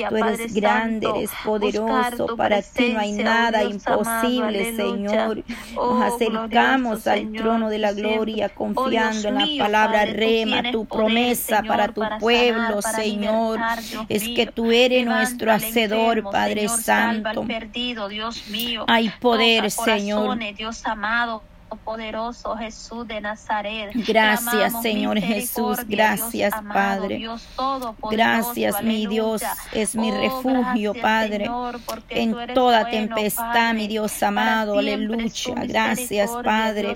Tú 0.08 0.16
eres 0.16 0.54
grande, 0.54 1.06
eres 1.14 1.30
poderoso, 1.44 2.36
para 2.36 2.62
ti 2.62 2.93
no 2.94 3.00
hay 3.00 3.12
oh 3.12 3.22
nada 3.22 3.60
amado, 3.60 3.70
imposible. 3.70 4.76
Señor. 4.76 5.44
Oh, 5.76 5.94
Nos 5.94 6.14
acercamos 6.14 6.50
glorioso 6.50 7.10
al 7.10 7.18
Señor, 7.20 7.42
trono 7.42 7.68
de 7.70 7.78
la 7.78 7.92
gloria, 7.92 8.50
Oh, 8.54 8.54
confiando 8.54 9.28
en 9.28 9.34
la 9.34 9.46
mío, 9.46 9.64
palabra 9.64 10.06
Padre, 10.06 10.12
rema, 10.12 10.62
tu 10.72 10.86
poder, 10.86 10.86
promesa 10.86 11.58
Señor, 11.58 11.68
para 11.68 11.88
tu 11.88 12.00
para 12.00 12.18
pueblo, 12.18 12.82
sanar, 12.82 13.00
Señor. 13.02 13.64
Es 14.08 14.22
mío. 14.24 14.36
que 14.36 14.46
tú 14.46 14.72
eres 14.72 15.06
Levanta 15.06 15.16
nuestro 15.16 15.52
hacedor, 15.52 16.18
enfermo, 16.18 16.30
Padre 16.30 16.68
Señor, 16.68 16.80
Santo. 16.80 17.44
perdido, 17.46 18.08
Dios 18.08 18.46
mío. 18.48 18.84
Hay 18.88 19.10
poder, 19.10 19.70
Señor. 19.70 20.38
Dios 20.56 20.84
amado. 20.86 21.42
Poderoso 21.76 22.56
Jesús 22.56 23.06
de 23.06 23.20
Nazaret. 23.20 23.90
Gracias, 23.94 24.80
Señor 24.82 25.20
Jesús. 25.20 25.78
Gracias, 25.86 26.52
Dios 26.52 26.72
Padre. 26.72 27.16
Dios 27.16 27.42
todopoderoso, 27.56 28.10
Gracias, 28.10 28.82
mi 28.82 29.06
Dios, 29.06 29.42
es 29.72 29.94
mi 29.96 30.10
Oh, 30.10 30.20
refugio, 30.20 30.92
gracias, 30.92 31.02
Padre. 31.02 31.44
Señor, 31.44 31.80
En 32.10 32.54
toda 32.54 32.82
bueno, 32.82 32.90
tempestad, 32.90 33.52
Padre. 33.52 33.74
mi 33.74 33.86
Dios 33.88 34.22
amado, 34.22 34.78
aleluya. 34.78 35.54
Gracias, 35.66 36.30
Padre. 36.44 36.94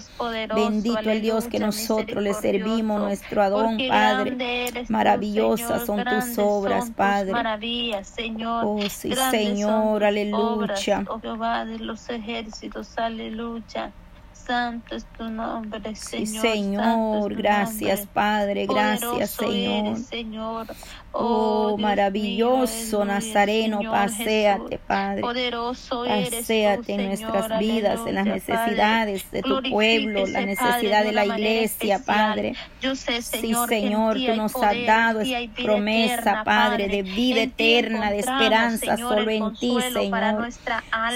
Bendito 0.55 1.11
el 1.11 1.21
Dios 1.23 1.47
que 1.47 1.59
nosotros 1.59 2.23
le 2.23 2.35
servimos, 2.35 3.01
nuestro 3.01 3.43
Adón, 3.43 3.79
Padre. 3.89 4.37
Maravillosas 4.89 5.87
son 5.87 6.05
tus 6.05 6.39
obras, 6.39 6.91
Padre. 6.91 7.33
Señor. 8.05 8.65
Oh, 8.67 8.81
sí, 8.89 9.13
Señor, 9.31 10.05
aleluya. 10.05 10.39
obras, 10.39 10.89
oh 11.09 11.21
Jehová 11.21 11.65
de 11.65 11.79
los 11.79 12.09
ejércitos, 12.09 12.97
aleluya. 12.99 13.93
Santo 14.49 14.97
es 14.97 15.07
tu 15.19 15.29
nombre, 15.31 15.95
Sí, 15.95 16.27
Señor. 16.27 16.43
santo 16.81 17.19
es 17.19 17.27
Señor, 17.27 17.33
tu 17.33 17.37
gracias, 17.37 17.99
nombre. 18.01 18.13
Padre, 18.15 18.67
gracias, 18.67 19.37
Poderoso 19.37 19.49
Señor. 19.53 19.87
eres, 19.87 20.07
Señor. 20.07 20.67
Oh, 21.21 21.69
Dios 21.71 21.81
maravilloso 21.81 23.05
Nazareno, 23.05 23.81
paséate. 23.81 24.79
Padre. 24.79 25.23
Paséate 25.23 26.95
en 26.95 27.07
nuestras 27.07 27.59
vidas, 27.59 28.01
en 28.07 28.15
las 28.15 28.25
necesidades 28.25 29.29
de 29.33 29.43
tu 29.43 29.61
pueblo, 29.69 30.27
la 30.27 30.47
necesidad 30.47 31.03
de 31.03 31.13
la 31.13 31.27
iglesia. 31.27 32.01
Padre. 32.05 32.55
Yo 32.81 32.95
sé, 32.95 33.21
Sí, 33.23 33.53
Señor, 33.69 34.17
tú 34.17 34.37
nos 34.37 34.55
has 34.57 34.87
dado 34.87 35.21
promesa, 35.61 36.43
Padre, 36.45 36.87
de 36.87 37.03
vida 37.03 37.43
eterna, 37.43 38.11
de 38.13 38.21
esperanza, 38.21 38.97
solo 38.97 39.29
en 39.31 39.55
ti, 39.55 39.77
Señor. 39.93 40.49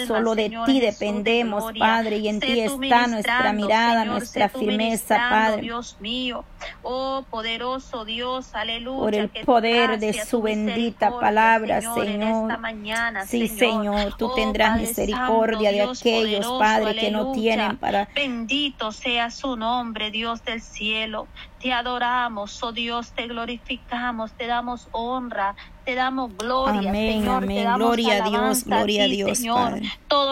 Solo 0.08 0.34
de 0.34 0.50
ti 0.66 0.80
dependemos. 0.80 1.72
Padre, 1.78 2.18
y 2.18 2.28
en 2.28 2.40
ti 2.40 2.58
está 2.60 3.06
nuestra 3.06 3.52
mirada, 3.52 4.04
nuestra 4.04 4.48
firmeza, 4.48 5.28
Padre. 5.30 5.62
Dios 5.62 5.96
mío, 6.00 6.44
oh 6.82 7.24
poderoso 7.30 8.04
Dios, 8.04 8.52
aleluya. 8.54 8.98
Por 8.98 9.14
el 9.14 9.28
poder 9.44 9.91
de 9.98 10.12
su 10.12 10.42
bendita 10.42 11.18
palabra, 11.18 11.80
Señor, 11.80 12.58
mañana, 12.58 13.26
Sí, 13.26 13.48
Señor, 13.48 14.14
tú 14.16 14.26
Oh, 14.26 14.34
tendrás 14.34 14.70
Padre 14.70 14.86
misericordia 14.86 15.56
Santo, 15.58 15.64
de 15.64 15.72
Dios 15.72 16.00
aquellos, 16.00 16.46
poderoso, 16.46 16.58
Padre, 16.58 16.94
que 16.96 17.10
no 17.10 17.32
tienen 17.32 17.76
para 17.76 18.08
Bendito 18.14 18.92
sea 18.92 19.30
su 19.30 19.56
nombre, 19.56 20.10
Dios 20.10 20.44
del 20.44 20.60
cielo. 20.60 21.26
Te 21.60 21.72
adoramos, 21.72 22.60
oh 22.62 22.72
Dios, 22.72 23.12
te 23.12 23.26
glorificamos, 23.28 24.32
te 24.32 24.46
damos 24.48 24.88
honra, 24.90 25.54
te 25.84 25.94
damos 25.94 26.36
gloria, 26.36 26.90
Amén, 26.90 27.12
Señor, 27.20 27.38
te 27.40 27.44
amén. 27.44 27.64
damos 27.64 27.78
Gloria 27.78 28.24
a 28.24 28.28
Dios, 28.28 28.64
gloria 28.64 29.04
a 29.04 29.06
Dios, 29.06 29.38
Señor. 29.38 29.70
Padre. 29.70 29.92
Todo 30.08 30.20